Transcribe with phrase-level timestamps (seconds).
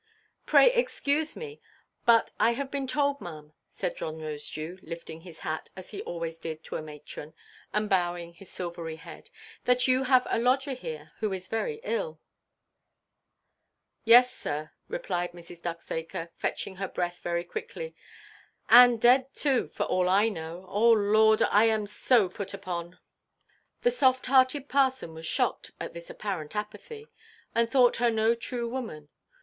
[0.47, 1.61] "Pray excuse me,
[2.07, 6.63] but I have been told, maʼam," said John Rosedew, lifting his hat—as he always did
[6.63, 9.29] to a matron—and bowing his silvery head,
[9.65, 12.19] "that you have a lodger here who is very ill."
[14.03, 15.61] "Yes, sir," replied Mrs.
[15.61, 17.93] Ducksacre, fetching her breath very quickly,
[18.71, 20.65] "and dead, too, for all I know.
[20.67, 22.97] Oh Lord, I am so put upon!"
[23.81, 27.05] The soft–hearted parson was shocked at this apparent apathy;
[27.53, 29.09] and thought her no true woman.